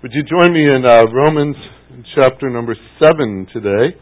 [0.00, 1.56] Would you join me in uh, Romans
[2.14, 3.98] chapter number 7 today?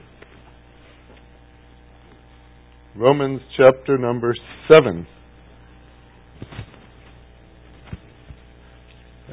[2.94, 4.34] Romans chapter number
[4.70, 5.06] 7.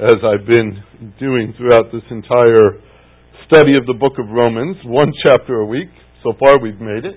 [0.00, 0.82] As I've been
[1.20, 2.80] doing throughout this entire
[3.46, 5.90] study of the book of Romans, one chapter a week.
[6.22, 7.16] So far we've made it.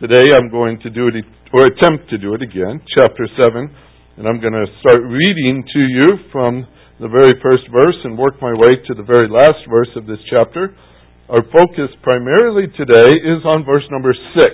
[0.00, 3.70] Today I'm going to do it, or attempt to do it again, chapter 7.
[4.16, 6.66] And I'm going to start reading to you from
[7.00, 10.18] the very first verse and work my way to the very last verse of this
[10.30, 10.74] chapter.
[11.30, 14.50] Our focus primarily today is on verse number 6.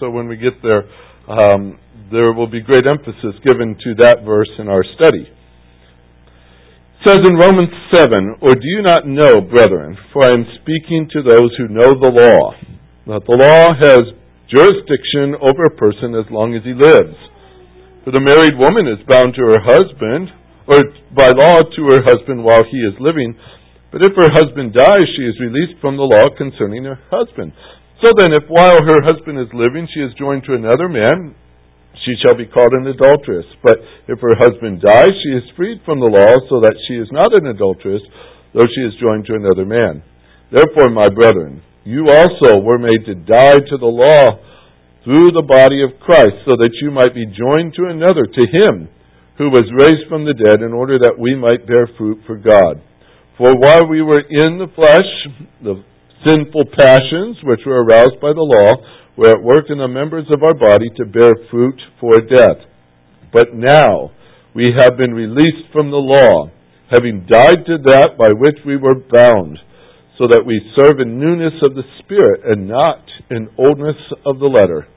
[0.00, 0.84] So when we get there,
[1.24, 1.80] um,
[2.12, 5.24] there will be great emphasis given to that verse in our study.
[5.24, 11.08] It says in Romans 7, Or do you not know, brethren, for I am speaking
[11.12, 12.52] to those who know the law,
[13.06, 14.04] that the law has
[14.52, 17.16] jurisdiction over a person as long as he lives.
[18.04, 20.30] For the married woman is bound to her husband,
[20.66, 20.82] or
[21.14, 23.38] by law to her husband while he is living.
[23.94, 27.54] But if her husband dies, she is released from the law concerning her husband.
[28.02, 31.32] So then, if while her husband is living she is joined to another man,
[32.04, 33.46] she shall be called an adulteress.
[33.62, 37.08] But if her husband dies, she is freed from the law, so that she is
[37.08, 38.02] not an adulteress,
[38.52, 40.04] though she is joined to another man.
[40.52, 44.44] Therefore, my brethren, you also were made to die to the law
[45.06, 48.90] through the body of Christ, so that you might be joined to another, to him
[49.38, 52.80] who was raised from the dead, in order that we might bear fruit for God.
[53.36, 55.10] For while we were in the flesh,
[55.62, 55.84] the
[56.24, 58.80] sinful passions which were aroused by the law
[59.16, 62.64] were at work in the members of our body to bear fruit for death.
[63.32, 64.12] But now
[64.54, 66.50] we have been released from the law,
[66.90, 69.58] having died to that by which we were bound,
[70.16, 74.48] so that we serve in newness of the Spirit and not in oldness of the
[74.48, 74.88] letter.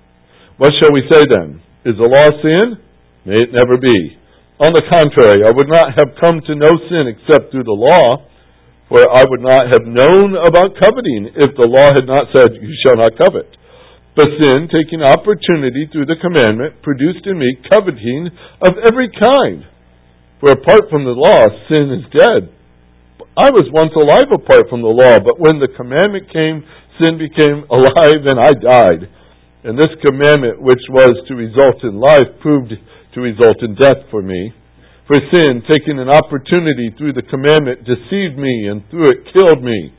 [0.58, 1.62] What shall we say then?
[1.84, 2.80] Is the law sin?
[3.26, 4.19] May it never be.
[4.60, 8.28] On the contrary, I would not have come to know sin except through the law,
[8.92, 12.76] for I would not have known about coveting if the law had not said, You
[12.84, 13.48] shall not covet.
[14.20, 19.64] But sin, taking opportunity through the commandment, produced in me coveting of every kind.
[20.44, 21.40] For apart from the law,
[21.72, 22.52] sin is dead.
[23.40, 26.68] I was once alive apart from the law, but when the commandment came,
[27.00, 29.08] sin became alive and I died.
[29.64, 32.76] And this commandment, which was to result in life, proved
[33.20, 34.56] to result in death for me.
[35.12, 39.92] For sin, taking an opportunity through the commandment, deceived me, and through it killed me.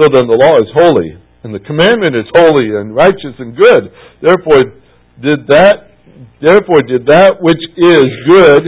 [0.00, 3.90] So then the law is holy, and the commandment is holy and righteous and good.
[4.22, 4.78] Therefore
[5.18, 5.90] did that
[6.38, 8.62] therefore did that which is good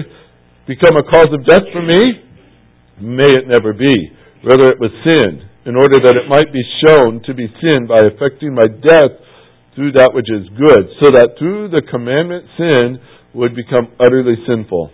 [0.66, 2.26] become a cause of death for me?
[2.98, 4.10] May it never be.
[4.42, 8.02] Rather it was sin, in order that it might be shown to be sin by
[8.02, 9.14] effecting my death
[9.74, 12.98] through that which is good, so that through the commandment sin
[13.34, 14.90] would become utterly sinful.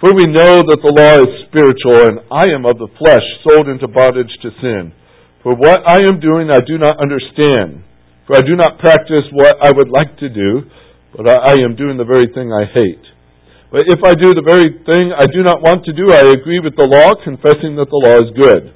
[0.00, 3.66] For we know that the law is spiritual, and I am of the flesh, sold
[3.66, 4.94] into bondage to sin.
[5.42, 7.82] For what I am doing I do not understand.
[8.26, 10.70] For I do not practice what I would like to do,
[11.16, 13.04] but I am doing the very thing I hate.
[13.74, 16.60] But if I do the very thing I do not want to do, I agree
[16.62, 18.72] with the law, confessing that the law is good.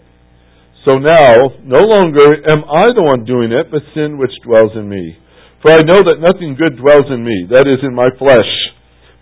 [0.83, 4.91] So now, no longer am I the one doing it, but sin which dwells in
[4.91, 5.17] me.
[5.63, 8.51] For I know that nothing good dwells in me, that is, in my flesh.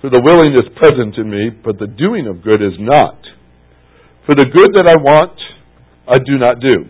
[0.00, 3.20] For the willing is present in me, but the doing of good is not.
[4.24, 5.36] For the good that I want,
[6.08, 6.88] I do not do.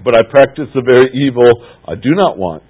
[0.00, 1.44] But I practice the very evil
[1.84, 2.64] I do not want.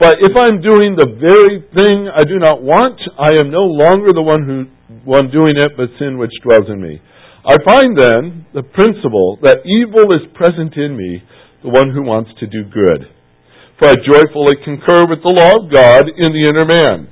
[0.00, 4.16] But if I'm doing the very thing I do not want, I am no longer
[4.16, 4.72] the one who
[5.04, 7.00] one doing it, but sin which dwells in me.
[7.44, 11.22] I find then the principle that evil is present in me,
[11.62, 13.12] the one who wants to do good.
[13.78, 17.11] For I joyfully concur with the law of God in the inner man.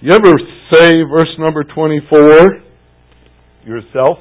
[0.00, 0.32] You ever
[0.70, 2.62] say verse number 24
[3.66, 4.18] yourself?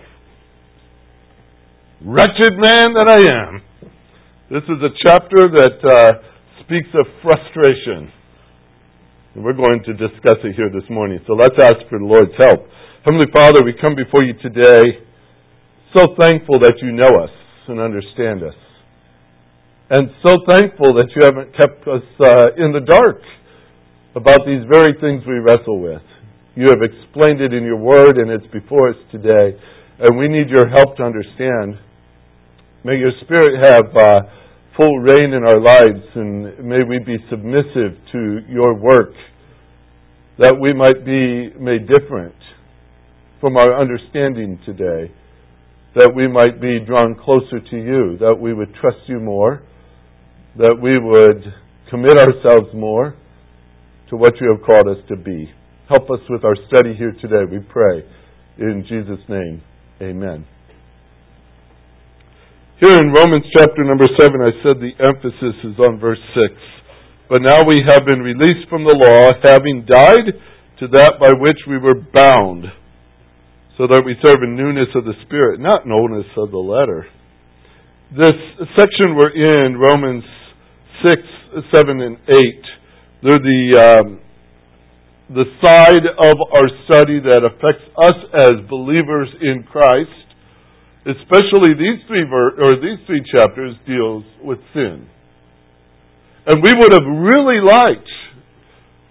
[2.01, 3.61] Wretched man that I am.
[4.49, 6.13] This is a chapter that uh,
[6.65, 8.09] speaks of frustration.
[9.35, 11.19] And we're going to discuss it here this morning.
[11.27, 12.65] So let's ask for the Lord's help.
[13.05, 15.05] Heavenly Father, we come before you today
[15.95, 17.29] so thankful that you know us
[17.67, 18.57] and understand us
[19.89, 23.21] and so thankful that you haven't kept us uh, in the dark
[24.17, 26.01] about these very things we wrestle with.
[26.55, 29.53] You have explained it in your word, and it's before us today.
[29.99, 31.77] And we need your help to understand
[32.83, 34.19] May your Spirit have uh,
[34.77, 39.13] full reign in our lives, and may we be submissive to your work,
[40.39, 42.35] that we might be made different
[43.41, 45.11] from our understanding today,
[45.95, 49.63] that we might be drawn closer to you, that we would trust you more,
[50.57, 51.43] that we would
[51.89, 53.15] commit ourselves more
[54.09, 55.51] to what you have called us to be.
[55.89, 58.03] Help us with our study here today, we pray.
[58.59, 59.61] In Jesus' name,
[60.01, 60.45] amen.
[62.79, 66.53] Here in Romans chapter number 7, I said the emphasis is on verse 6.
[67.29, 70.31] But now we have been released from the law, having died
[70.79, 72.65] to that by which we were bound,
[73.77, 77.07] so that we serve in newness of the Spirit, not in oldness of the letter.
[78.11, 78.37] This
[78.77, 80.23] section we're in, Romans
[81.05, 81.21] 6,
[81.73, 82.37] 7, and 8,
[83.27, 84.07] they're the um,
[85.35, 90.27] the side of our study that affects us as believers in Christ,
[91.03, 95.11] especially these three ver- or these three chapters deals with sin.
[96.47, 98.07] And we would have really liked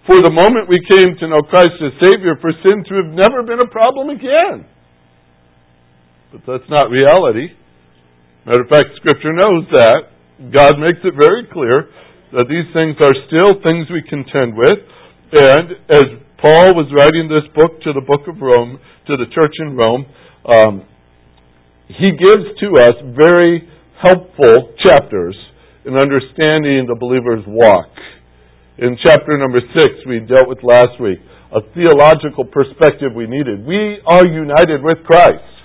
[0.09, 3.45] for the moment we came to know Christ as Savior for sin to have never
[3.45, 4.65] been a problem again.
[6.33, 7.53] But that's not reality.
[8.47, 10.09] Matter of fact, Scripture knows that.
[10.49, 11.89] God makes it very clear
[12.35, 14.79] that these things are still things we contend with
[15.31, 16.05] and as
[16.39, 20.05] Paul was writing this book to the book of Rome, to the church in Rome,
[20.47, 20.87] um,
[21.91, 23.67] he gives to us very
[23.99, 25.35] helpful chapters
[25.83, 27.91] in understanding the believer's walk.
[28.77, 31.19] In chapter number six, we dealt with last week,
[31.51, 33.65] a theological perspective we needed.
[33.65, 35.56] We are united with Christ.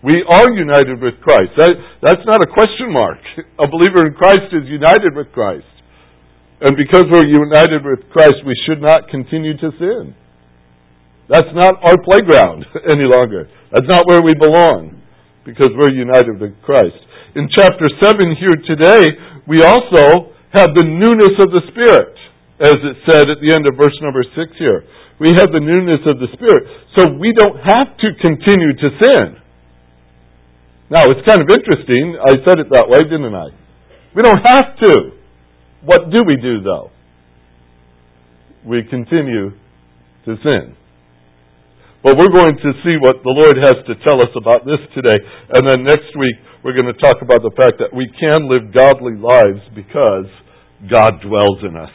[0.00, 1.52] We are united with Christ.
[1.60, 3.20] That, that's not a question mark.
[3.60, 5.68] A believer in Christ is united with Christ.
[6.60, 10.14] And because we're united with Christ, we should not continue to sin.
[11.28, 13.48] That's not our playground any longer.
[13.72, 15.00] That's not where we belong
[15.44, 16.96] because we're united with Christ.
[17.36, 19.04] In chapter 7 here today,
[19.46, 22.16] we also have the newness of the Spirit,
[22.60, 24.84] as it said at the end of verse number 6 here.
[25.20, 26.64] We have the newness of the Spirit.
[26.96, 29.40] So we don't have to continue to sin.
[30.90, 32.18] Now, it's kind of interesting.
[32.18, 33.54] I said it that way, didn't I?
[34.10, 35.14] We don't have to.
[35.86, 36.90] What do we do, though?
[38.66, 39.54] We continue
[40.26, 40.74] to sin.
[42.02, 45.14] But we're going to see what the Lord has to tell us about this today.
[45.54, 46.34] And then next week,
[46.64, 50.26] we're going to talk about the fact that we can live godly lives because
[50.90, 51.94] God dwells in us.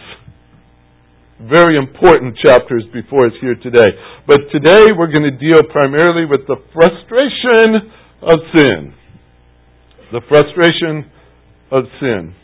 [1.52, 3.92] Very important chapters before us here today.
[4.24, 8.94] But today, we're going to deal primarily with the frustration of sin.
[10.12, 11.12] The frustration
[11.72, 12.36] of sin.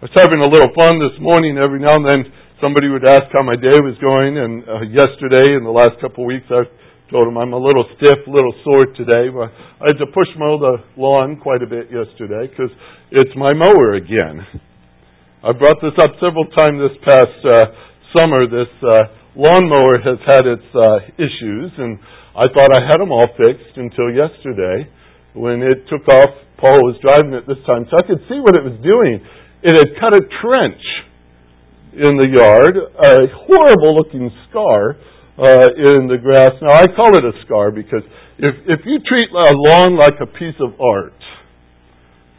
[0.00, 1.58] I was having a little fun this morning.
[1.58, 2.22] Every now and then,
[2.60, 4.38] somebody would ask how my day was going.
[4.38, 6.64] And uh, yesterday, in the last couple of weeks, I
[7.10, 9.28] told them I'm a little stiff, a little sore today.
[9.32, 12.72] But I had to push mow the lawn quite a bit yesterday because
[13.10, 14.44] it's my mower again.
[15.44, 17.64] I brought this up several times this past uh,
[18.16, 18.48] summer.
[18.48, 21.98] This uh, lawnmower has had its uh, issues, and
[22.34, 24.90] I thought I had them all fixed until yesterday
[25.34, 26.42] when it took off.
[26.54, 29.20] Paul was driving it this time, so I could see what it was doing
[29.64, 30.84] it had cut a trench
[31.96, 34.92] in the yard, a horrible looking scar
[35.40, 36.52] uh, in the grass.
[36.60, 38.04] Now, I call it a scar because
[38.36, 41.16] if, if you treat a lawn like a piece of art,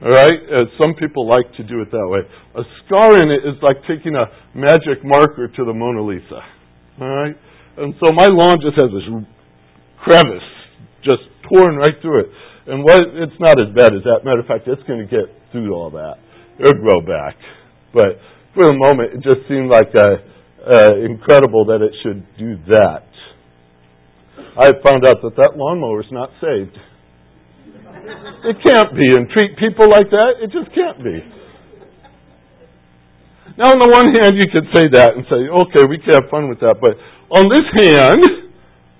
[0.05, 2.21] all right, as some people like to do it that way,
[2.53, 6.45] a scar in it is like taking a magic marker to the Mona Lisa.
[7.01, 7.35] All right?
[7.77, 9.07] And so my lawn just has this
[10.05, 10.49] crevice
[11.01, 12.29] just torn right through it.
[12.67, 14.21] And what, it's not as bad as that.
[14.23, 16.21] Matter of fact, it's going to get through all that
[16.59, 17.35] it'll grow back.
[17.93, 18.19] But
[18.53, 20.23] for the moment, it just seemed like uh,
[20.63, 23.07] uh, incredible that it should do that.
[24.55, 26.75] I found out that that lawnmower is not saved.
[28.45, 31.17] It can't be, and treat people like that, it just can't be.
[33.57, 36.29] Now, on the one hand, you could say that and say, okay, we can have
[36.29, 36.99] fun with that, but
[37.31, 38.44] on this hand,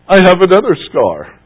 [0.07, 1.39] I have another scar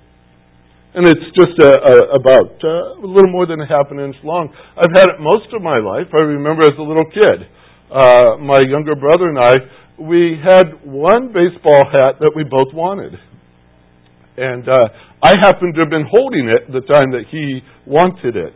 [0.94, 4.16] and it's just a, a, about uh, a little more than a half an inch
[4.24, 4.50] long.
[4.76, 6.10] I've had it most of my life.
[6.14, 7.46] I remember as a little kid,
[7.94, 9.54] uh, my younger brother and I,
[10.02, 13.14] we had one baseball hat that we both wanted,
[14.38, 14.88] and uh,
[15.22, 18.56] I happened to have been holding it the time that he wanted it,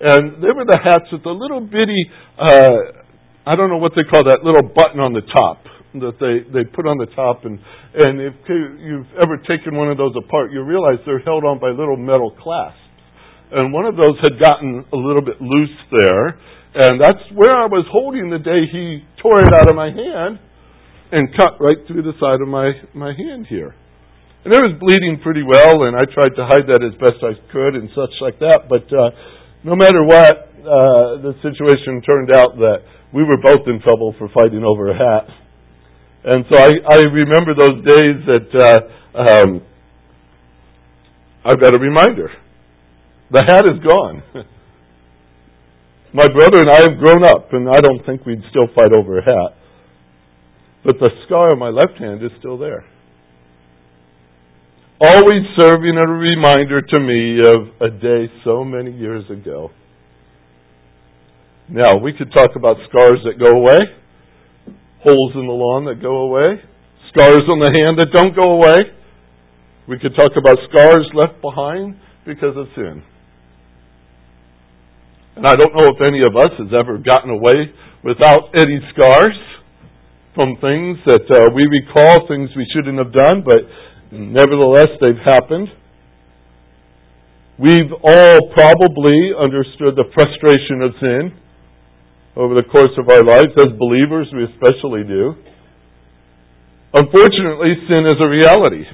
[0.00, 2.10] and they were the hats with the little bitty.
[2.38, 3.02] Uh,
[3.46, 5.65] I don't know what they call that little button on the top
[6.00, 7.44] that they, they put on the top.
[7.44, 7.58] And,
[7.94, 11.70] and if you've ever taken one of those apart, you realize they're held on by
[11.70, 12.80] little metal clasps.
[13.52, 16.38] And one of those had gotten a little bit loose there.
[16.76, 20.38] And that's where I was holding the day he tore it out of my hand
[21.12, 23.72] and cut right through the side of my, my hand here.
[24.44, 27.34] And it was bleeding pretty well, and I tried to hide that as best I
[27.50, 28.70] could and such like that.
[28.70, 29.10] But uh,
[29.66, 34.28] no matter what, uh, the situation turned out that we were both in trouble for
[34.34, 35.26] fighting over a hat.
[36.26, 39.62] And so I, I remember those days that uh, um,
[41.44, 42.30] I've got a reminder.
[43.30, 44.22] The hat is gone.
[46.12, 49.18] My brother and I have grown up, and I don't think we'd still fight over
[49.18, 49.56] a hat.
[50.84, 52.84] But the scar on my left hand is still there.
[55.00, 59.70] Always serving a reminder to me of a day so many years ago.
[61.68, 63.78] Now, we could talk about scars that go away
[65.06, 66.58] holes in the lawn that go away,
[67.14, 68.90] scars on the hand that don't go away.
[69.86, 71.94] We could talk about scars left behind
[72.26, 73.06] because of sin.
[75.36, 77.70] And I don't know if any of us has ever gotten away
[78.02, 79.38] without any scars
[80.34, 83.62] from things that uh, we recall, things we shouldn't have done, but
[84.10, 85.68] nevertheless they've happened.
[87.58, 91.45] We've all probably understood the frustration of sin
[92.36, 93.56] over the course of our lives.
[93.56, 95.34] As believers, we especially do.
[96.92, 98.84] Unfortunately, sin is a reality.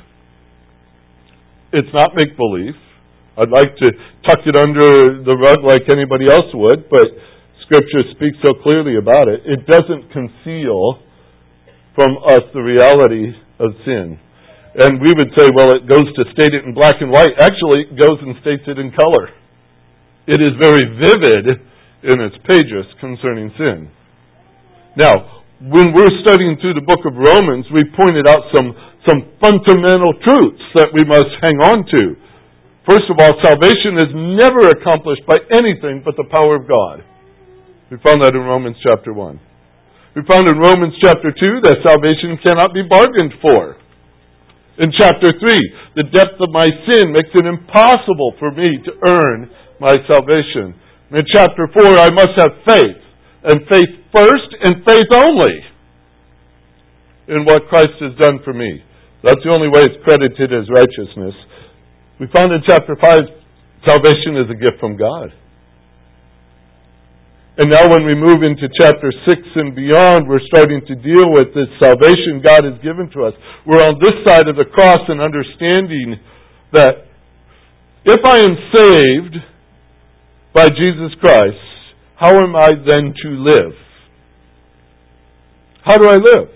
[1.72, 2.78] It's not make believe.
[3.36, 3.88] I'd like to
[4.28, 7.08] tuck it under the rug like anybody else would, but
[7.64, 9.40] Scripture speaks so clearly about it.
[9.48, 11.00] It doesn't conceal
[11.96, 14.20] from us the reality of sin.
[14.76, 17.32] And we would say, well, it goes to state it in black and white.
[17.40, 19.32] Actually, it goes and states it in color.
[20.28, 21.71] It is very vivid
[22.02, 23.90] in its pages concerning sin.
[24.98, 28.74] Now, when we're studying through the book of Romans, we pointed out some,
[29.06, 32.18] some fundamental truths that we must hang on to.
[32.82, 34.10] First of all, salvation is
[34.42, 37.06] never accomplished by anything but the power of God.
[37.94, 39.38] We found that in Romans chapter 1.
[40.18, 43.78] We found in Romans chapter 2 that salvation cannot be bargained for.
[44.82, 49.46] In chapter 3, the depth of my sin makes it impossible for me to earn
[49.78, 50.74] my salvation.
[51.12, 53.00] In chapter 4, I must have faith,
[53.44, 55.60] and faith first, and faith only
[57.28, 58.80] in what Christ has done for me.
[59.22, 61.36] That's the only way it's credited as righteousness.
[62.18, 63.12] We found in chapter 5,
[63.84, 65.36] salvation is a gift from God.
[67.60, 71.52] And now, when we move into chapter 6 and beyond, we're starting to deal with
[71.52, 73.34] this salvation God has given to us.
[73.66, 76.16] We're on this side of the cross and understanding
[76.72, 77.04] that
[78.08, 79.51] if I am saved,
[80.54, 81.56] by Jesus Christ,
[82.16, 83.72] how am I then to live?
[85.84, 86.48] How do I live?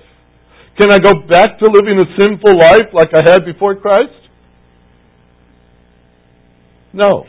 [0.79, 4.13] Can I go back to living a sinful life like I had before Christ?
[6.93, 7.25] No.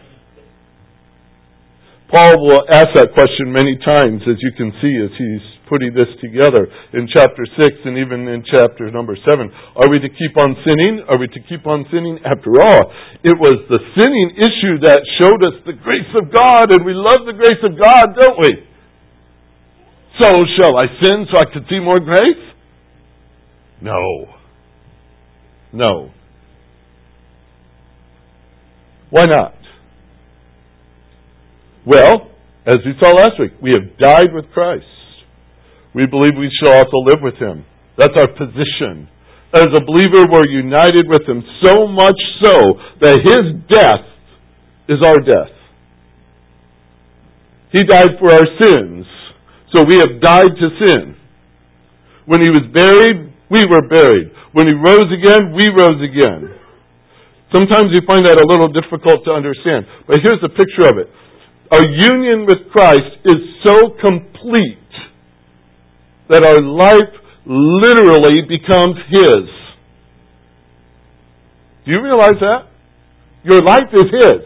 [2.11, 6.09] Paul will ask that question many times, as you can see, as he's putting this
[6.19, 9.51] together in chapter 6 and even in chapter number 7.
[9.75, 11.03] Are we to keep on sinning?
[11.07, 12.19] Are we to keep on sinning?
[12.25, 12.91] After all,
[13.23, 17.27] it was the sinning issue that showed us the grace of God, and we love
[17.27, 18.67] the grace of God, don't we?
[20.19, 22.43] So, shall I sin so I can see more grace?
[23.81, 24.33] No.
[25.71, 26.11] No.
[29.09, 29.53] Why not?
[31.85, 32.31] Well,
[32.65, 34.83] as we saw last week, we have died with Christ
[35.93, 37.65] we believe we shall also live with him.
[37.97, 39.09] That's our position.
[39.53, 42.53] As a believer, we're united with him so much so
[43.01, 44.05] that his death
[44.89, 45.53] is our death.
[47.71, 49.05] He died for our sins,
[49.73, 51.15] so we have died to sin.
[52.25, 54.31] When he was buried, we were buried.
[54.51, 56.55] When he rose again, we rose again.
[57.53, 61.07] Sometimes we find that a little difficult to understand, but here's the picture of it.
[61.71, 64.86] Our union with Christ is so complete
[66.29, 67.13] that our life
[67.45, 69.47] literally becomes His.
[71.85, 72.67] Do you realize that?
[73.43, 74.41] Your life is His.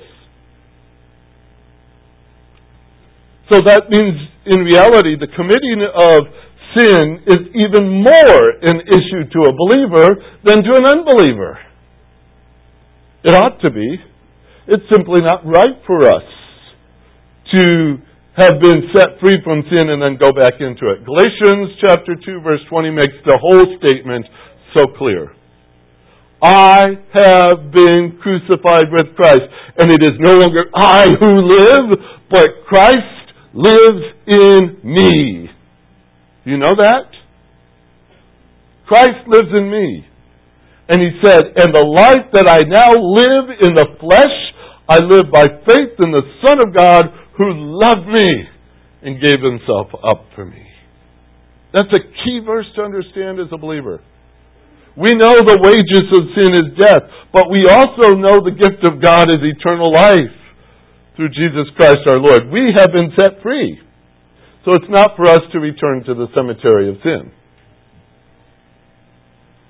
[3.52, 6.20] So that means, in reality, the committing of
[6.78, 11.60] sin is even more an issue to a believer than to an unbeliever.
[13.24, 13.98] It ought to be.
[14.68, 16.24] It's simply not right for us
[17.52, 17.98] to
[18.38, 21.04] have been set free from sin and then go back into it.
[21.04, 24.26] Galatians chapter 2 verse 20 makes the whole statement
[24.76, 25.36] so clear.
[26.42, 29.46] I have been crucified with Christ,
[29.78, 32.00] and it is no longer I who live,
[32.32, 33.22] but Christ
[33.54, 35.50] lives in me.
[36.46, 37.14] You know that?
[38.88, 40.08] Christ lives in me.
[40.90, 44.36] And he said, And the life that I now live in the flesh,
[44.90, 48.30] I live by faith in the Son of God who loved me
[49.02, 50.62] and gave himself up for me.
[51.74, 54.02] That's a key verse to understand as a believer.
[54.94, 59.02] We know the wages of sin is death, but we also know the gift of
[59.02, 60.36] God is eternal life
[61.16, 62.52] through Jesus Christ our Lord.
[62.52, 63.80] We have been set free.
[64.66, 67.32] So it's not for us to return to the cemetery of sin.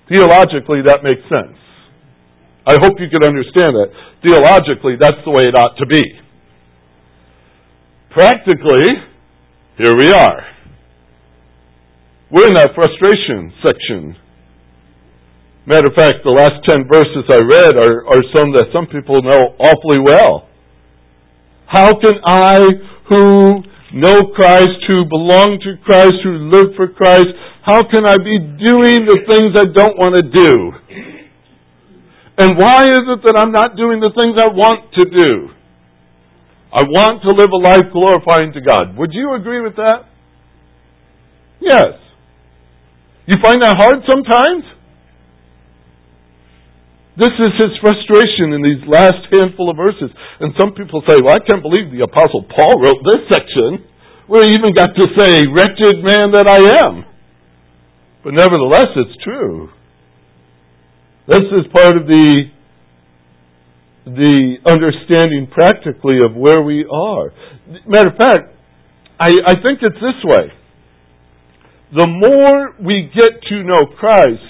[0.10, 1.56] Theologically, that makes sense.
[2.68, 3.90] I hope you can understand that.
[4.26, 6.04] Theologically, that's the way it ought to be.
[8.12, 8.88] Practically,
[9.78, 10.44] here we are.
[12.32, 14.16] We're in that frustration section
[15.66, 19.22] Matter of fact, the last 10 verses I read are, are some that some people
[19.22, 20.50] know awfully well.
[21.70, 22.58] How can I,
[23.06, 23.62] who
[23.94, 27.30] know Christ, who belong to Christ, who live for Christ,
[27.62, 30.52] how can I be doing the things I don't want to do?
[32.42, 35.54] And why is it that I'm not doing the things I want to do?
[36.72, 38.96] I want to live a life glorifying to God.
[38.98, 40.08] Would you agree with that?
[41.60, 42.00] Yes.
[43.28, 44.64] You find that hard sometimes?
[47.20, 50.10] This is his frustration in these last handful of verses.
[50.40, 53.84] And some people say, well, I can't believe the Apostle Paul wrote this section
[54.32, 57.04] where he even got to say, wretched man that I am.
[58.24, 59.70] But nevertheless, it's true.
[61.28, 62.48] This is part of the,
[64.06, 67.32] the understanding practically of where we are.
[67.88, 68.56] Matter of fact,
[69.20, 70.52] I, I think it's this way.
[71.94, 74.42] The more we get to know Christ,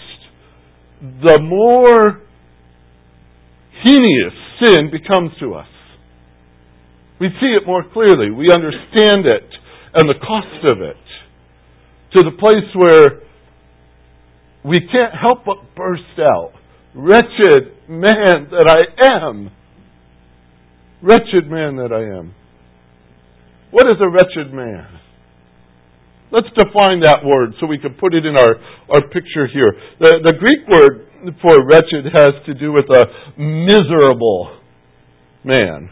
[1.01, 2.21] the more
[3.83, 5.67] heinous sin becomes to us.
[7.19, 8.31] We see it more clearly.
[8.31, 9.49] We understand it
[9.93, 10.97] and the cost of it
[12.13, 13.21] to the place where
[14.63, 16.53] we can't help but burst out.
[16.93, 19.49] Wretched man that I am.
[21.01, 22.35] Wretched man that I am.
[23.71, 24.99] What is a wretched man?
[26.31, 28.55] Let's define that word so we can put it in our,
[28.91, 29.71] our picture here.
[29.99, 31.07] The, the Greek word
[31.41, 33.03] for wretched has to do with a
[33.39, 34.59] miserable
[35.43, 35.91] man.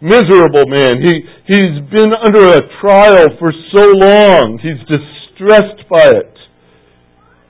[0.00, 0.96] Miserable man.
[1.02, 1.12] He,
[1.46, 4.58] he's been under a trial for so long.
[4.62, 6.37] He's distressed by it.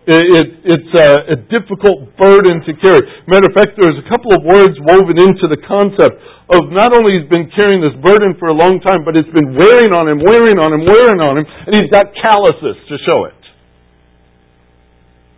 [0.09, 3.05] It it's a, a difficult burden to carry.
[3.29, 6.16] Matter of fact, there's a couple of words woven into the concept
[6.49, 9.53] of not only he's been carrying this burden for a long time, but it's been
[9.53, 13.29] wearing on him, wearing on him, wearing on him, and he's got calluses to show
[13.29, 13.37] it.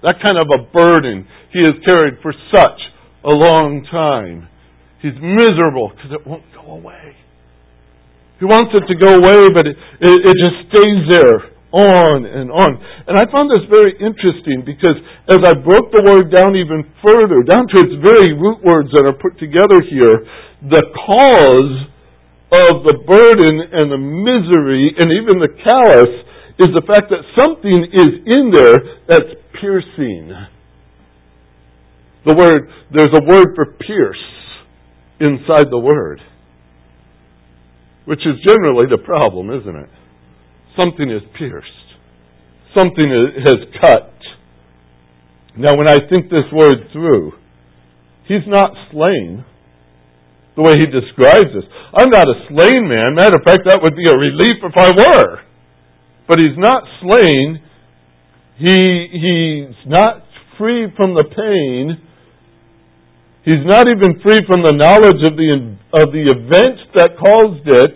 [0.07, 2.81] That kind of a burden he has carried for such
[3.27, 4.49] a long time.
[5.03, 7.19] He's miserable because it won't go away.
[8.39, 12.51] He wants it to go away, but it, it, it just stays there on and
[12.51, 12.71] on.
[13.07, 14.99] And I found this very interesting because
[15.31, 19.07] as I broke the word down even further, down to its very root words that
[19.07, 20.27] are put together here,
[20.67, 21.75] the cause
[22.51, 26.11] of the burden and the misery and even the callous
[26.59, 30.35] is the fact that something is in there that's piercing.
[32.27, 34.21] The word, there's a word for pierce
[35.21, 36.21] inside the word.
[38.05, 39.89] Which is generally the problem, isn't it?
[40.79, 41.69] Something is pierced.
[42.77, 43.11] Something
[43.45, 44.15] has cut.
[45.57, 47.33] Now, when I think this word through,
[48.29, 49.45] he's not slain
[50.57, 51.67] the way he describes this.
[51.95, 53.15] I'm not a slain man.
[53.15, 55.41] Matter of fact, that would be a relief if I were.
[56.29, 57.61] But he's not slain.
[58.59, 58.77] He,
[59.11, 60.23] he's not
[60.59, 61.99] free from the pain.
[63.45, 65.51] He's not even free from the knowledge of the,
[65.97, 67.95] of the event that caused it.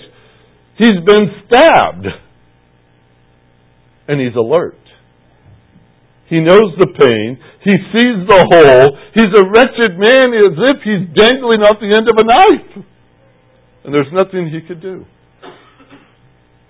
[0.78, 2.06] He's been stabbed.
[4.08, 4.78] And he's alert.
[6.28, 7.38] He knows the pain.
[7.64, 8.98] He sees the hole.
[9.14, 12.84] He's a wretched man as if he's dangling off the end of a knife.
[13.84, 15.04] And there's nothing he could do.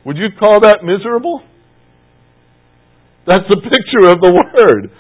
[0.04, 1.42] Would you call that miserable?
[3.26, 4.90] That's the picture of the Word.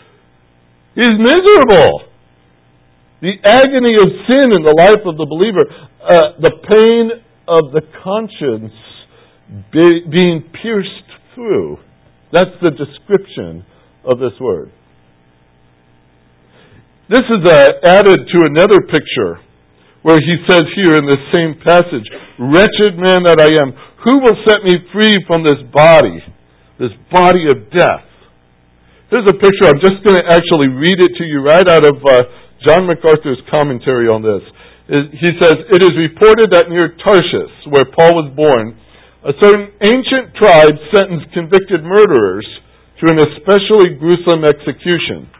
[0.94, 2.08] He's miserable.
[3.20, 5.66] The agony of sin in the life of the believer,
[6.02, 7.10] uh, the pain
[7.48, 8.72] of the conscience
[9.72, 11.78] be, being pierced through.
[12.34, 13.62] That's the description
[14.02, 14.74] of this word.
[17.06, 19.38] This is uh, added to another picture
[20.02, 22.02] where he says here in this same passage,
[22.42, 23.70] Wretched man that I am,
[24.02, 26.18] who will set me free from this body,
[26.82, 28.02] this body of death?
[29.14, 29.70] Here's a picture.
[29.70, 32.26] I'm just going to actually read it to you right out of uh,
[32.66, 34.42] John MacArthur's commentary on this.
[34.90, 38.74] He says, It is reported that near Tarshish, where Paul was born,
[39.24, 42.44] a certain ancient tribe sentenced convicted murderers
[43.00, 45.32] to an especially gruesome execution.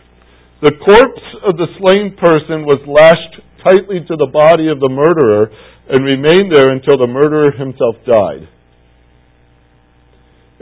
[0.65, 5.53] The corpse of the slain person was lashed tightly to the body of the murderer
[5.93, 8.49] and remained there until the murderer himself died.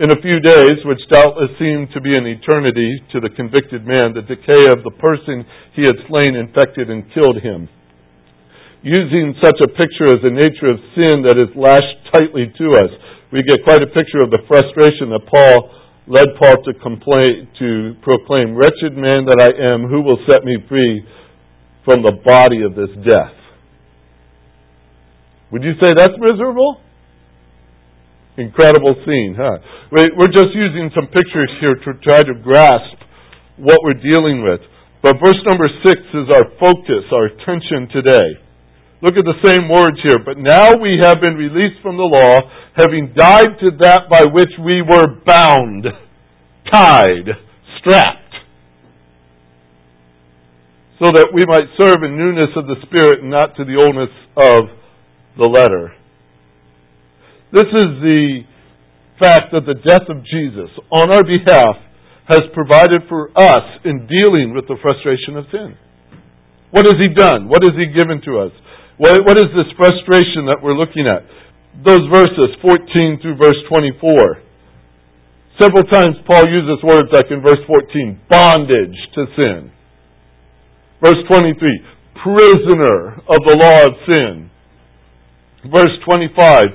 [0.02, 4.18] In a few days, which doubtless seemed to be an eternity to the convicted man,
[4.18, 5.46] the decay of the person
[5.78, 7.70] he had slain infected and killed him.
[8.82, 12.90] Using such a picture as the nature of sin that is lashed tightly to us,
[13.32, 15.72] we get quite a picture of the frustration that Paul
[16.06, 20.56] led Paul to complain, to proclaim, Wretched man that I am, who will set me
[20.68, 21.02] free
[21.84, 23.34] from the body of this death?
[25.52, 26.80] Would you say that's miserable?
[28.36, 29.60] Incredible scene, huh?
[29.92, 32.96] We're just using some pictures here to try to grasp
[33.56, 34.60] what we're dealing with.
[35.02, 38.40] But verse number six is our focus, our attention today.
[39.02, 40.22] Look at the same words here.
[40.24, 42.38] But now we have been released from the law,
[42.78, 45.86] having died to that by which we were bound,
[46.72, 47.26] tied,
[47.80, 48.34] strapped,
[51.02, 54.14] so that we might serve in newness of the Spirit and not to the oldness
[54.38, 54.70] of
[55.36, 55.90] the letter.
[57.50, 58.46] This is the
[59.18, 61.74] fact that the death of Jesus on our behalf
[62.30, 65.74] has provided for us in dealing with the frustration of sin.
[66.70, 67.48] What has He done?
[67.50, 68.52] What has He given to us?
[68.98, 71.24] What, what is this frustration that we're looking at?
[71.84, 74.42] Those verses, 14 through verse 24.
[75.60, 79.72] Several times Paul uses words like in verse 14, bondage to sin.
[81.00, 81.56] Verse 23,
[82.22, 84.50] prisoner of the law of sin.
[85.66, 86.66] Verse 25,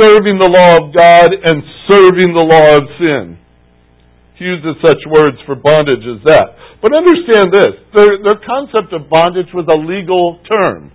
[0.00, 3.38] serving the law of God and serving the law of sin.
[4.38, 6.58] He uses such words for bondage as that.
[6.82, 10.92] But understand this their, their concept of bondage was a legal term.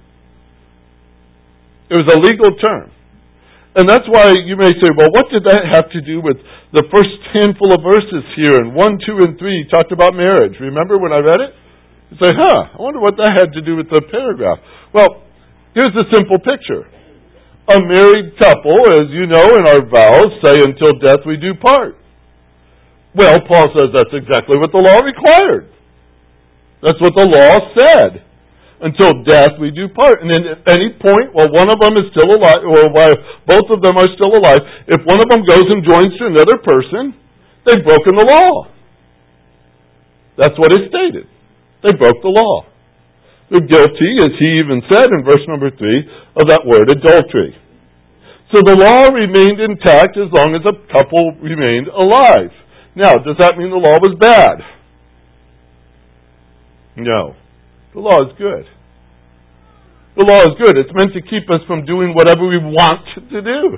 [1.89, 2.93] It was a legal term.
[3.77, 6.37] And that's why you may say, well, what did that have to do with
[6.73, 10.57] the first handful of verses here in 1, 2, and 3 talked about marriage?
[10.59, 11.51] Remember when I read it?
[12.09, 14.57] You say, huh, I wonder what that had to do with the paragraph.
[14.93, 15.21] Well,
[15.77, 16.89] here's the simple picture
[17.69, 21.95] a married couple, as you know in our vows, say, until death we do part.
[23.13, 25.69] Well, Paul says that's exactly what the law required.
[26.81, 28.25] That's what the law said.
[28.79, 30.23] Until death we do part.
[30.23, 33.67] And then at any point, while one of them is still alive, or while both
[33.75, 37.11] of them are still alive, if one of them goes and joins to another person,
[37.67, 38.71] they've broken the law.
[40.39, 41.27] That's what is stated.
[41.83, 42.71] They broke the law.
[43.51, 46.07] They're guilty, as he even said in verse number three,
[46.39, 47.57] of that word adultery.
[48.53, 52.51] So the law remained intact as long as a couple remained alive.
[52.95, 54.63] Now, does that mean the law was bad?
[56.95, 57.35] No.
[57.99, 58.63] The law is good.
[60.15, 60.79] The law is good.
[60.79, 63.75] It's meant to keep us from doing whatever we want to do.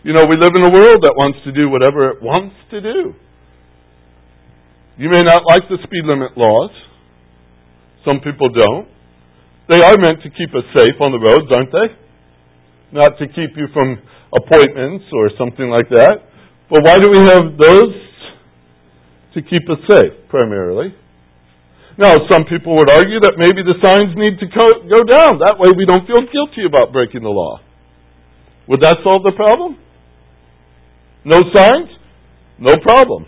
[0.00, 2.80] You know, we live in a world that wants to do whatever it wants to
[2.80, 3.12] do.
[4.96, 6.72] You may not like the speed limit laws.
[8.08, 8.88] Some people don't.
[9.68, 11.88] They are meant to keep us safe on the roads, aren't they?
[12.96, 14.00] Not to keep you from
[14.32, 16.16] appointments or something like that.
[16.72, 17.92] But why do we have those?
[19.36, 20.96] To keep us safe, primarily.
[21.98, 25.42] Now, some people would argue that maybe the signs need to go down.
[25.42, 27.58] That way we don't feel guilty about breaking the law.
[28.68, 29.76] Would that solve the problem?
[31.24, 31.90] No signs?
[32.60, 33.26] No problem.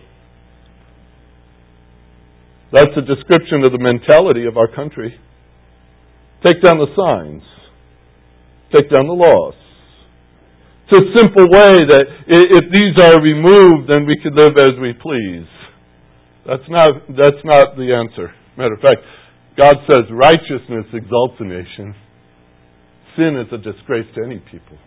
[2.73, 5.19] That's a description of the mentality of our country.
[6.47, 7.43] Take down the signs.
[8.73, 9.55] Take down the laws.
[10.87, 14.93] It's a simple way that if these are removed, then we can live as we
[14.95, 15.51] please.
[16.47, 18.33] That's not, that's not the answer.
[18.57, 19.03] Matter of fact,
[19.57, 21.95] God says righteousness exalts a nation.
[23.17, 24.79] Sin is a disgrace to any people.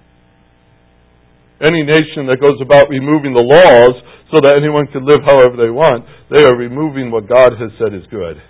[1.62, 3.96] Any nation that goes about removing the laws
[4.34, 7.94] so that anyone can live however they want, they are removing what God has said
[7.94, 8.42] is good.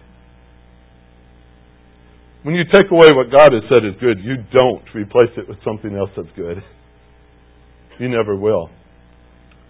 [2.44, 5.58] When you take away what God has said is good, you don't replace it with
[5.64, 6.64] something else that's good.
[8.00, 8.70] You never will.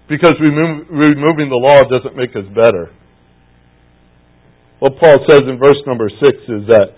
[0.10, 2.92] Because remove, removing the law doesn't make us better.
[4.84, 6.92] What Paul says in verse number six is that,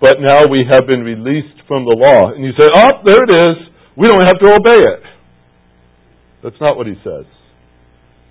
[0.00, 2.32] but now we have been released from the law.
[2.32, 3.56] And you say, oh, there it is.
[3.92, 5.04] We don't have to obey it.
[6.42, 7.28] That's not what he says.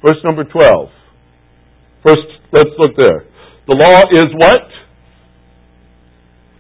[0.02, 0.90] Verse number 12.
[2.02, 3.30] First, let's look there.
[3.70, 4.66] The law is what?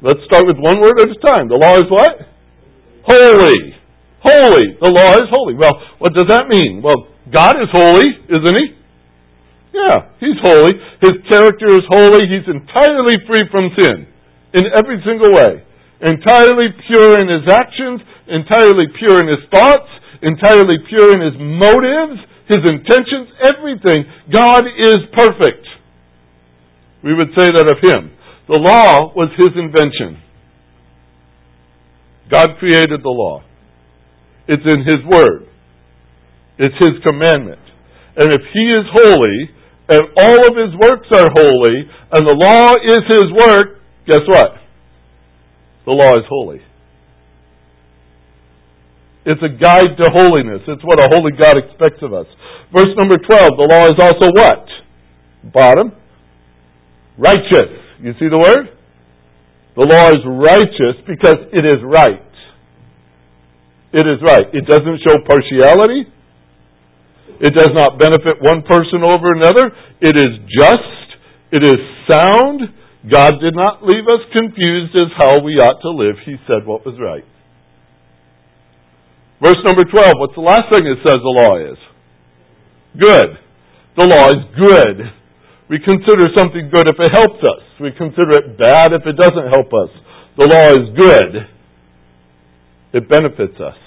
[0.05, 1.49] Let's start with one word at a time.
[1.49, 2.29] The law is what?
[3.09, 3.73] Holy.
[4.21, 4.77] Holy.
[4.85, 5.55] The law is holy.
[5.57, 6.83] Well, what does that mean?
[6.83, 8.84] Well, God is holy, isn't he?
[9.75, 10.71] Yeah, he's holy.
[11.03, 12.23] His character is holy.
[12.31, 14.07] He's entirely free from sin
[14.55, 15.67] in every single way.
[15.99, 17.99] Entirely pure in his actions,
[18.31, 19.91] entirely pure in his thoughts,
[20.23, 24.07] entirely pure in his motives, his intentions, everything.
[24.31, 25.67] God is perfect.
[27.03, 28.15] We would say that of him.
[28.47, 30.23] The law was his invention.
[32.31, 33.43] God created the law.
[34.47, 35.49] It's in his word.
[36.57, 37.59] It's his commandment.
[38.15, 39.51] And if He is holy,
[39.89, 44.57] and all of His works are holy, and the law is His work, guess what?
[45.85, 46.61] The law is holy.
[49.25, 50.61] It's a guide to holiness.
[50.67, 52.27] It's what a holy God expects of us.
[52.73, 54.65] Verse number 12, the law is also what?
[55.53, 55.91] Bottom.
[57.17, 57.73] Righteous.
[58.01, 58.69] You see the word?
[59.75, 62.21] The law is righteous because it is right.
[63.93, 64.45] It is right.
[64.53, 66.11] It doesn't show partiality.
[67.41, 69.71] It does not benefit one person over another.
[70.01, 71.05] It is just.
[71.51, 72.61] It is sound.
[73.11, 76.15] God did not leave us confused as how we ought to live.
[76.25, 77.25] He said what was right.
[79.43, 81.77] Verse number 12, what's the last thing it says the law is?
[82.97, 83.29] Good.
[83.97, 84.97] The law is good.
[85.69, 87.63] We consider something good if it helps us.
[87.81, 89.91] We consider it bad if it doesn't help us.
[90.37, 91.31] The law is good.
[92.93, 93.77] It benefits us.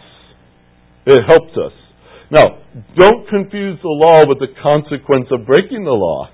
[1.07, 1.73] It helps us.
[2.31, 2.61] Now,
[2.97, 6.31] don't confuse the law with the consequence of breaking the law.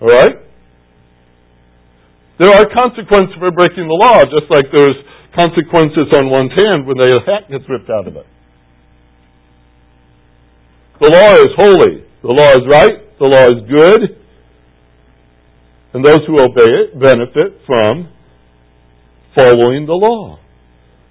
[0.00, 0.36] All right?
[2.38, 4.96] There are consequences for breaking the law, just like there's
[5.38, 8.26] consequences on one's hand when the hat gets ripped out of it.
[11.00, 12.04] The law is holy.
[12.22, 13.18] The law is right.
[13.18, 14.18] The law is good.
[15.94, 18.10] And those who obey it benefit from
[19.36, 20.38] following the law.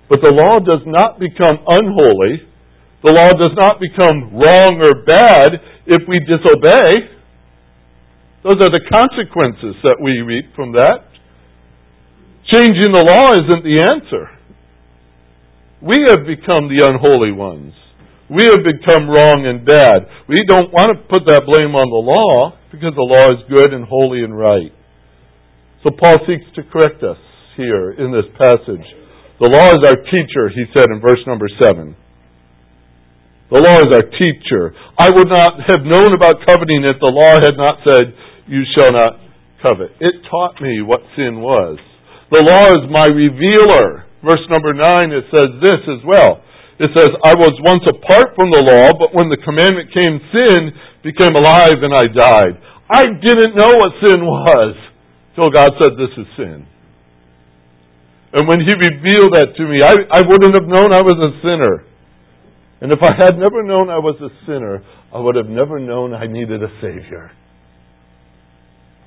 [0.10, 2.53] But the law does not become unholy.
[3.04, 7.12] The law does not become wrong or bad if we disobey.
[8.44, 11.12] Those are the consequences that we reap from that.
[12.52, 14.32] Changing the law isn't the answer.
[15.84, 17.76] We have become the unholy ones.
[18.32, 20.08] We have become wrong and bad.
[20.28, 23.76] We don't want to put that blame on the law because the law is good
[23.76, 24.72] and holy and right.
[25.84, 27.20] So Paul seeks to correct us
[27.60, 28.88] here in this passage.
[29.44, 31.96] The law is our teacher, he said in verse number 7.
[33.54, 34.74] The law is our teacher.
[34.98, 38.10] I would not have known about coveting if the law had not said,
[38.50, 39.22] You shall not
[39.62, 39.94] covet.
[40.02, 41.78] It taught me what sin was.
[42.34, 44.10] The law is my revealer.
[44.26, 44.82] Verse number 9,
[45.14, 46.42] it says this as well.
[46.82, 50.74] It says, I was once apart from the law, but when the commandment came, sin
[51.06, 52.58] became alive and I died.
[52.90, 54.74] I didn't know what sin was
[55.38, 56.66] till God said, This is sin.
[58.34, 61.38] And when He revealed that to me, I, I wouldn't have known I was a
[61.46, 61.93] sinner.
[62.84, 66.14] And if I had never known I was a sinner, I would have never known
[66.14, 67.32] I needed a Savior.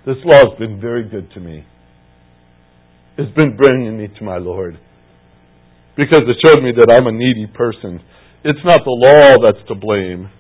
[0.07, 1.67] This law has been very good to me
[3.19, 4.79] It's been bringing me to my Lord.
[5.95, 8.01] Because it showed me that I'm a needy person.
[8.45, 10.31] It's not the law that's to blame.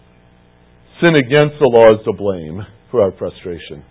[1.02, 3.84] Sin against the law is to blame for our frustration.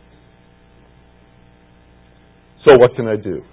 [2.67, 3.43] So, what can I do?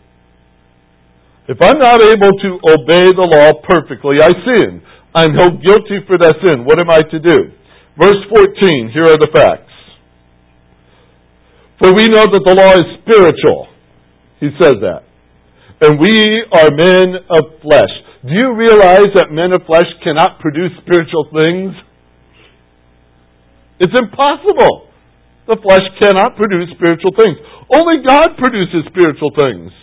[1.48, 2.50] If I'm not able to
[2.80, 4.80] obey the law perfectly, I sin.
[5.14, 6.64] I'm held guilty for that sin.
[6.64, 7.38] What am I to do?
[8.00, 9.68] Verse 14, here are the facts.
[11.80, 13.68] For we know that the law is spiritual.
[14.40, 15.12] He says that
[15.82, 17.90] and we are men of flesh.
[18.22, 21.74] Do you realize that men of flesh cannot produce spiritual things?
[23.82, 24.86] It's impossible.
[25.50, 27.34] The flesh cannot produce spiritual things.
[27.74, 29.74] Only God produces spiritual things.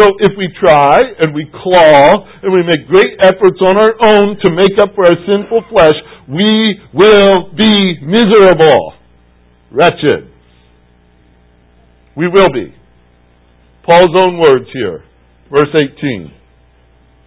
[0.00, 2.08] So if we try and we claw
[2.40, 5.92] and we make great efforts on our own to make up for our sinful flesh,
[6.26, 8.94] we will be miserable,
[9.70, 10.32] wretched.
[12.16, 12.72] We will be.
[13.84, 15.04] Paul's own words here.
[15.52, 16.32] Verse 18.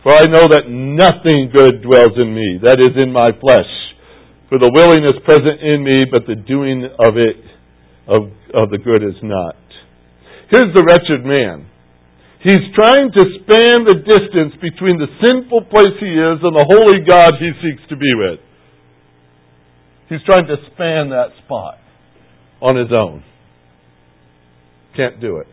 [0.01, 3.69] For I know that nothing good dwells in me, that is in my flesh.
[4.49, 7.37] For the willing is present in me, but the doing of it,
[8.07, 9.57] of, of the good is not.
[10.49, 11.69] Here's the wretched man.
[12.43, 17.05] He's trying to span the distance between the sinful place he is and the holy
[17.07, 18.39] God he seeks to be with.
[20.09, 21.77] He's trying to span that spot
[22.61, 23.23] on his own.
[24.97, 25.47] Can't do it.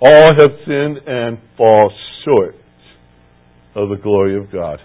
[0.00, 1.92] All have sinned and fall
[2.24, 2.56] short
[3.76, 4.80] of the glory of God.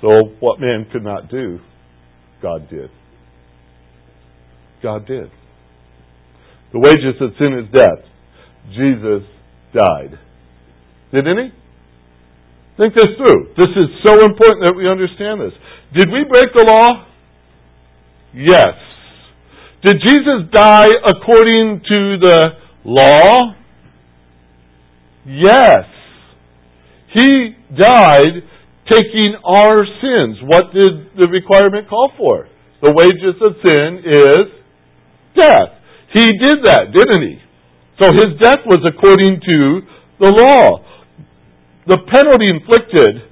[0.00, 1.58] So, what man could not do,
[2.40, 2.90] God did.
[4.82, 5.30] God did.
[6.74, 8.02] The wages of sin is death.
[8.74, 9.22] Jesus
[9.72, 10.18] died.
[11.14, 11.48] Didn't he?
[12.82, 13.54] Think this through.
[13.56, 15.54] This is so important that we understand this.
[15.96, 17.06] Did we break the law?
[18.34, 18.74] Yes.
[19.84, 23.54] Did Jesus die according to the Law?
[25.26, 25.84] Yes.
[27.14, 28.44] He died
[28.90, 30.36] taking our sins.
[30.42, 32.48] What did the requirement call for?
[32.82, 35.80] The wages of sin is death.
[36.14, 37.38] He did that, didn't he?
[37.98, 39.80] So his death was according to
[40.20, 40.84] the law.
[41.86, 43.28] The penalty inflicted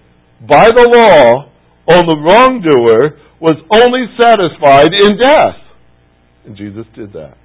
[0.49, 1.53] by the law
[1.87, 5.63] on the wrongdoer was only satisfied in death.
[6.45, 7.39] And Jesus did that.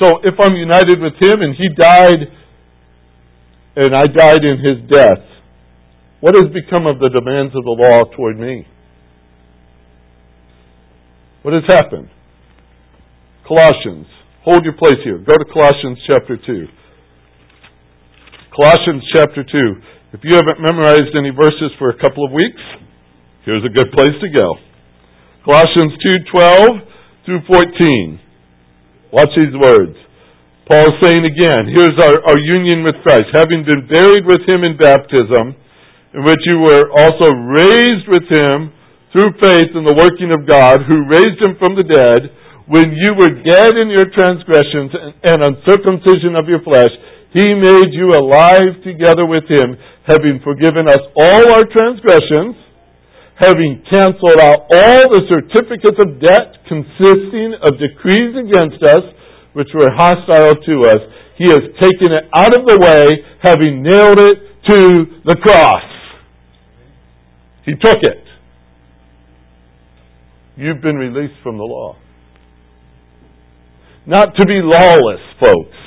[0.00, 2.20] So if I'm united with Him and He died
[3.76, 5.24] and I died in His death,
[6.20, 8.66] what has become of the demands of the law toward me?
[11.42, 12.08] What has happened?
[13.50, 14.06] Colossians.
[14.46, 15.18] Hold your place here.
[15.18, 16.70] Go to Colossians chapter 2.
[18.54, 20.14] Colossians chapter 2.
[20.14, 22.62] If you haven't memorized any verses for a couple of weeks,
[23.42, 24.54] here's a good place to go.
[25.42, 25.98] Colossians
[26.30, 26.78] 2:12
[27.26, 28.20] through 14.
[29.10, 29.98] Watch these words.
[30.70, 33.34] Paul is saying again, here's our, our union with Christ.
[33.34, 35.58] Having been buried with him in baptism,
[36.14, 38.70] in which you were also raised with him
[39.10, 42.30] through faith in the working of God, who raised him from the dead,
[42.70, 44.94] when you were dead in your transgressions
[45.26, 46.94] and uncircumcision of your flesh,
[47.34, 52.54] he made you alive together with Him, having forgiven us all our transgressions,
[53.38, 59.02] having canceled out all the certificates of debt consisting of decrees against us,
[59.54, 61.02] which were hostile to us.
[61.38, 63.06] He has taken it out of the way,
[63.42, 65.86] having nailed it to the cross.
[67.64, 68.24] He took it.
[70.56, 71.96] You've been released from the law.
[74.10, 75.80] Not to be lawless, folks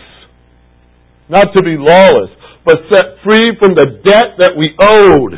[1.29, 2.31] not to be lawless,
[2.65, 5.33] but set free from the debt that we owed.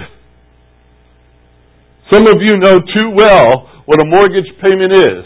[2.11, 5.25] Some of you know too well what a mortgage payment is.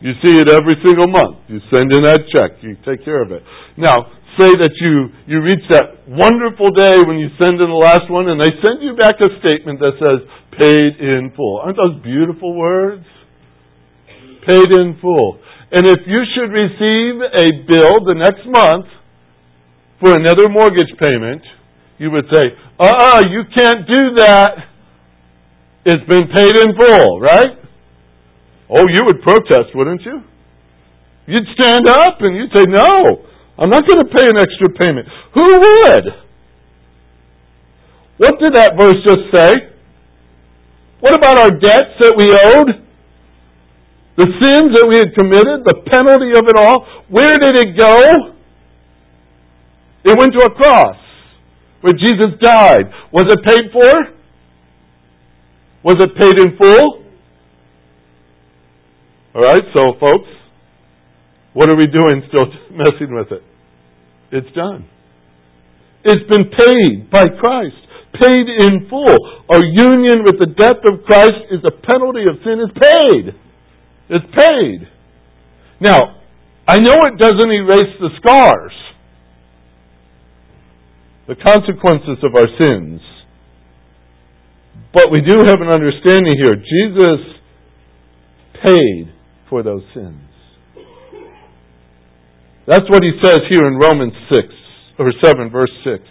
[0.00, 1.48] You see it every single month.
[1.48, 2.60] You send in that check.
[2.60, 3.42] You take care of it.
[3.76, 8.04] Now, say that you, you reach that wonderful day when you send in the last
[8.12, 10.28] one and they send you back a statement that says,
[10.60, 11.60] paid in full.
[11.64, 13.04] Aren't those beautiful words?
[14.44, 15.40] Paid in full.
[15.72, 18.86] And if you should receive a bill the next month
[20.00, 21.42] for another mortgage payment,
[21.98, 24.52] you would say, uh-uh, you can't do that.
[25.84, 27.58] It's been paid in full, right?
[28.70, 30.22] Oh, you would protest, wouldn't you?
[31.26, 33.26] You'd stand up and you'd say, no,
[33.58, 35.08] I'm not going to pay an extra payment.
[35.34, 36.04] Who would?
[38.18, 39.52] What did that verse just say?
[41.00, 42.85] What about our debts that we owed?
[44.16, 46.88] The sins that we had committed, the penalty of it all?
[47.08, 48.32] Where did it go?
[50.04, 50.96] It went to a cross
[51.82, 52.88] where Jesus died.
[53.12, 54.16] Was it paid for?
[55.84, 57.04] Was it paid in full?
[59.34, 60.30] All right, so folks,
[61.52, 63.42] what are we doing still messing with it?
[64.32, 64.88] It's done.
[66.04, 67.76] It's been paid by Christ,
[68.14, 69.18] paid in full.
[69.50, 73.45] Our union with the death of Christ is the penalty of sin is paid.
[74.08, 74.88] It's paid.
[75.80, 76.20] Now,
[76.68, 78.72] I know it doesn't erase the scars
[81.26, 83.00] the consequences of our sins.
[84.94, 86.54] But we do have an understanding here.
[86.54, 87.20] Jesus
[88.62, 89.12] paid
[89.50, 90.22] for those sins.
[92.66, 94.42] That's what he says here in Romans 6,
[94.98, 96.02] or 7, verse 6.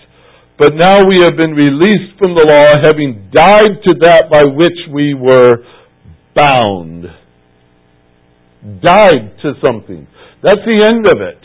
[0.58, 4.78] But now we have been released from the law, having died to that by which
[4.94, 5.66] we were
[6.34, 7.06] bound.
[8.82, 10.08] Died to something.
[10.42, 11.40] That's the end of it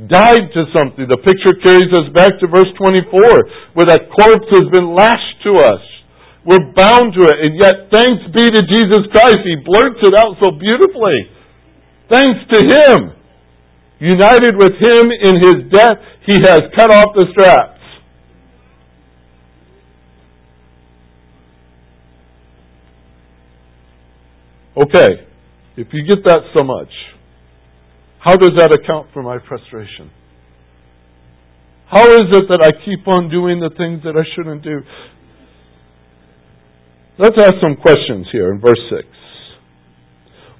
[0.00, 1.06] died to something.
[1.06, 5.62] The picture carries us back to verse 24, where that corpse has been lashed to
[5.62, 5.82] us.
[6.44, 9.40] We're bound to it, and yet thanks be to Jesus Christ.
[9.46, 11.30] He blurts it out so beautifully.
[12.10, 12.98] Thanks to Him.
[14.00, 15.96] United with Him in His death,
[16.26, 17.70] He has cut off the straps.
[24.76, 25.24] Okay,
[25.76, 26.90] if you get that so much,
[28.18, 30.10] how does that account for my frustration?
[31.86, 34.80] How is it that I keep on doing the things that I shouldn't do?
[37.18, 39.06] Let's ask some questions here in verse 6.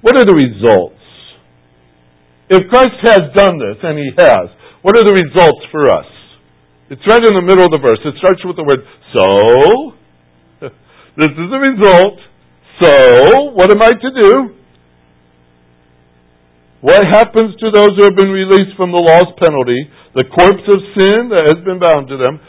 [0.01, 1.01] What are the results?
[2.47, 6.05] If Christ has done this, and He has, what are the results for us?
[6.93, 7.97] It's right in the middle of the verse.
[8.05, 8.85] It starts with the word,
[9.17, 9.27] so.
[11.17, 12.21] this is the result.
[12.83, 14.55] So, what am I to do?
[16.81, 20.79] What happens to those who have been released from the law's penalty, the corpse of
[20.97, 22.39] sin that has been bound to them?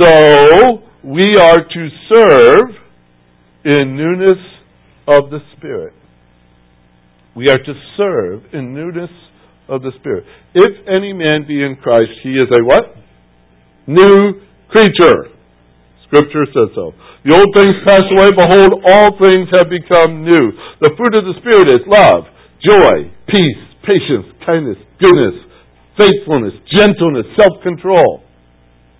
[0.00, 2.68] So we are to serve
[3.64, 4.42] in newness
[5.06, 5.94] of the Spirit.
[7.36, 9.10] We are to serve in newness
[9.68, 10.24] of the Spirit.
[10.54, 12.96] If any man be in Christ, he is a what?
[13.86, 15.30] New creature.
[16.06, 16.92] Scripture says so.
[17.26, 20.44] The old things pass away, behold, all things have become new.
[20.80, 22.30] The fruit of the Spirit is love,
[22.62, 25.34] joy, peace, patience, kindness, goodness,
[25.96, 28.22] faithfulness, gentleness, self control.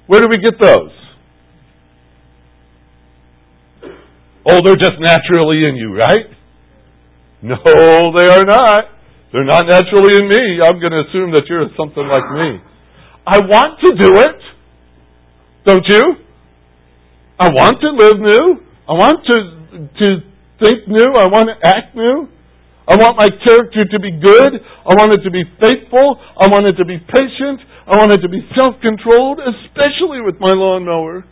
[0.06, 0.94] Where do we get those?
[4.48, 6.30] Oh, they're just naturally in you, right?
[7.42, 7.56] No,
[8.16, 8.84] they are not.
[9.32, 10.62] They're not naturally in me.
[10.62, 12.62] I'm going to assume that you're something like me.
[13.26, 14.40] I want to do it.
[15.66, 16.02] Don't you?
[17.38, 18.62] I want to live new.
[18.88, 19.36] I want to,
[19.98, 20.08] to
[20.62, 21.12] think new.
[21.18, 22.28] I want to act new.
[22.86, 24.52] I want my character to be good.
[24.62, 26.22] I want it to be faithful.
[26.38, 27.60] I want it to be patient.
[27.86, 31.26] I want it to be self-controlled, especially with my lawnmower.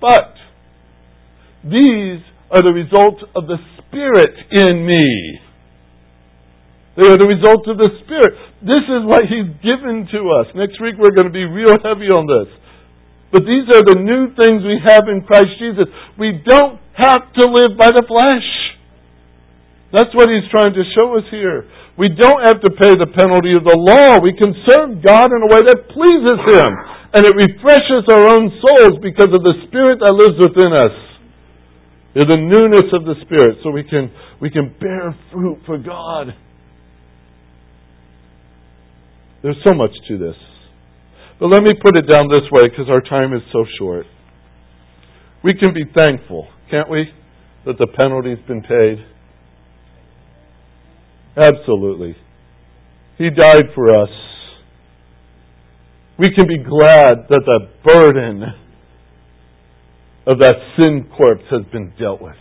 [0.00, 0.32] But
[1.64, 5.38] these are the result of the Spirit in me.
[6.96, 8.32] They are the result of the Spirit.
[8.64, 10.48] This is what He's given to us.
[10.56, 12.48] Next week we're going to be real heavy on this.
[13.32, 15.86] But these are the new things we have in Christ Jesus.
[16.18, 18.48] We don't have to live by the flesh.
[19.90, 21.66] That's what he's trying to show us here.
[21.98, 24.22] We don't have to pay the penalty of the law.
[24.22, 26.70] We can serve God in a way that pleases Him.
[27.12, 30.96] And it refreshes our own souls because of the Spirit that lives within us.
[32.14, 34.10] The newness of the Spirit, so we can,
[34.40, 36.34] we can bear fruit for God.
[39.42, 40.36] There's so much to this.
[41.38, 44.06] But let me put it down this way because our time is so short.
[45.42, 47.10] We can be thankful, can't we,
[47.66, 49.04] that the penalty's been paid?
[51.36, 52.16] Absolutely.
[53.18, 54.08] He died for us.
[56.18, 58.42] We can be glad that the burden
[60.26, 62.36] of that sin corpse has been dealt with.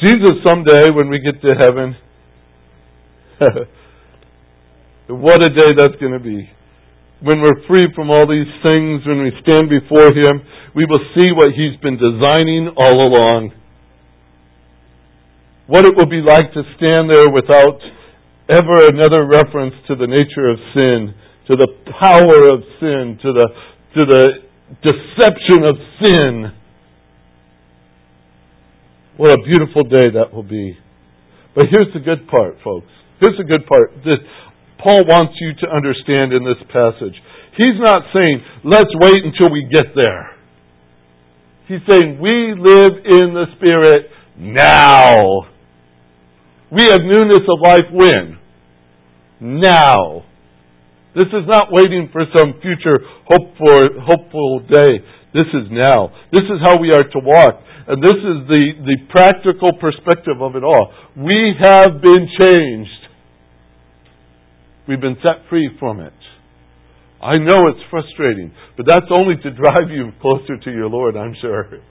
[0.00, 1.96] Jesus, someday, when we get to heaven,
[5.08, 6.48] what a day that's going to be.
[7.20, 10.42] When we're free from all these things, when we stand before Him,
[10.74, 13.57] we will see what He's been designing all along
[15.68, 17.78] what it will be like to stand there without
[18.48, 21.12] ever another reference to the nature of sin,
[21.46, 21.68] to the
[22.00, 23.46] power of sin, to the,
[23.92, 24.24] to the
[24.80, 26.52] deception of sin.
[29.18, 30.78] What a beautiful day that will be.
[31.54, 32.88] But here's the good part, folks.
[33.20, 34.18] Here's the good part that
[34.82, 37.16] Paul wants you to understand in this passage.
[37.58, 40.32] He's not saying, let's wait until we get there.
[41.66, 44.08] He's saying, we live in the Spirit
[44.38, 45.57] now.
[46.70, 48.38] We have newness of life when?
[49.40, 50.24] Now.
[51.14, 55.00] This is not waiting for some future hope for, hopeful day.
[55.32, 56.12] This is now.
[56.32, 57.60] This is how we are to walk.
[57.88, 60.92] And this is the, the practical perspective of it all.
[61.16, 62.90] We have been changed.
[64.86, 66.12] We've been set free from it.
[67.20, 71.34] I know it's frustrating, but that's only to drive you closer to your Lord, I'm
[71.40, 71.82] sure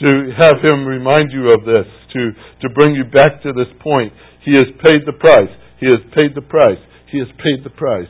[0.00, 2.32] to have him remind you of this, to,
[2.62, 4.12] to bring you back to this point.
[4.44, 5.52] He has paid the price.
[5.78, 6.80] He has paid the price.
[7.12, 8.08] He has paid the price.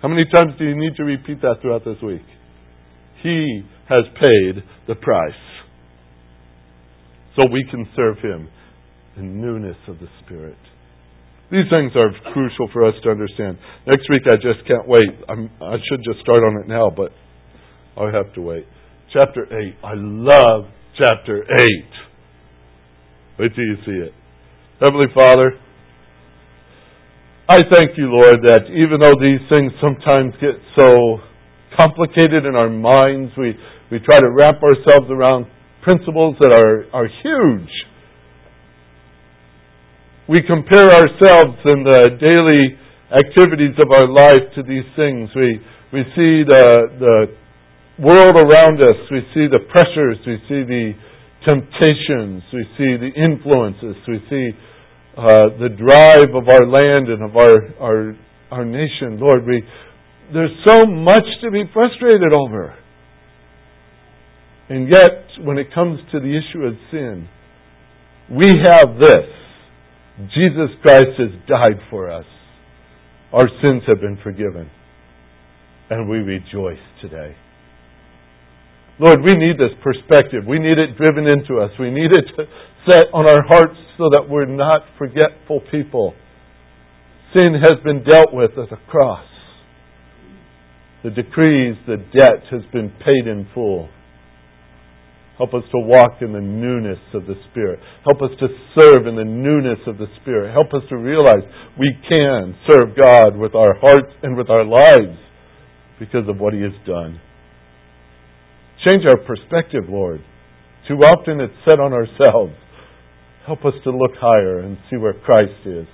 [0.00, 2.24] How many times do you need to repeat that throughout this week?
[3.22, 5.32] He has paid the price.
[7.36, 8.48] So we can serve him
[9.16, 10.58] in newness of the Spirit.
[11.50, 13.58] These things are crucial for us to understand.
[13.86, 15.08] Next week, I just can't wait.
[15.28, 17.12] I'm, I should just start on it now, but
[17.96, 18.66] I'll have to wait.
[19.12, 19.74] Chapter 8.
[19.84, 20.64] I love
[21.00, 21.68] chapter 8.
[23.38, 24.12] Wait till you see it.
[24.80, 25.58] Heavenly Father,
[27.48, 31.18] I thank you, Lord, that even though these things sometimes get so
[31.76, 33.54] complicated in our minds, we,
[33.90, 35.46] we try to wrap ourselves around
[35.82, 37.70] principles that are, are huge.
[40.28, 42.78] We compare ourselves in the daily
[43.12, 45.28] activities of our life to these things.
[45.36, 45.60] We,
[45.92, 47.26] we see the, the
[47.98, 50.92] world around us, we see the pressures, we see the
[51.44, 54.50] temptations, we see the influences, we see
[55.16, 58.16] uh, the drive of our land and of our, our,
[58.50, 59.18] our nation.
[59.20, 59.62] Lord, we,
[60.32, 62.74] there's so much to be frustrated over.
[64.68, 67.28] And yet, when it comes to the issue of sin,
[68.30, 69.28] we have this.
[70.34, 72.24] Jesus Christ has died for us.
[73.32, 74.70] Our sins have been forgiven.
[75.90, 77.36] And we rejoice today.
[79.00, 80.44] Lord, we need this perspective.
[80.46, 81.70] We need it driven into us.
[81.80, 82.26] We need it
[82.88, 86.14] set on our hearts so that we're not forgetful people.
[87.34, 89.26] Sin has been dealt with at the cross.
[91.02, 93.88] The decrees, the debt has been paid in full.
[95.36, 97.80] Help us to walk in the newness of the Spirit.
[98.04, 98.46] Help us to
[98.78, 100.52] serve in the newness of the Spirit.
[100.52, 101.42] Help us to realize
[101.76, 105.18] we can serve God with our hearts and with our lives
[105.98, 107.20] because of what He has done.
[108.86, 110.20] Change our perspective, Lord.
[110.86, 112.52] Too often it's set on ourselves.
[113.46, 115.86] Help us to look higher and see where Christ is,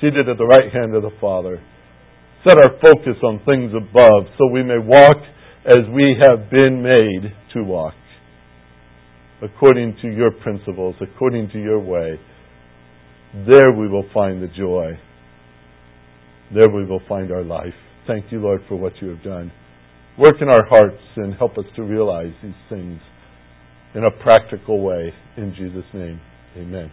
[0.00, 1.62] seated at the right hand of the Father.
[2.46, 5.18] Set our focus on things above so we may walk
[5.66, 7.94] as we have been made to walk,
[9.42, 12.18] according to your principles, according to your way.
[13.46, 14.98] There we will find the joy.
[16.52, 17.74] There we will find our life.
[18.08, 19.52] Thank you, Lord, for what you have done.
[20.18, 23.00] Work in our hearts and help us to realize these things
[23.94, 25.12] in a practical way.
[25.36, 26.20] In Jesus' name,
[26.56, 26.90] amen.